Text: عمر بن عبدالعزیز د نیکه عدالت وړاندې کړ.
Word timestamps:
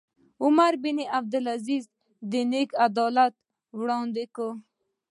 عمر 0.43 0.73
بن 0.83 0.97
عبدالعزیز 1.17 1.83
د 2.31 2.33
نیکه 2.51 2.75
عدالت 2.87 3.33
وړاندې 3.79 4.23
کړ. 4.35 4.51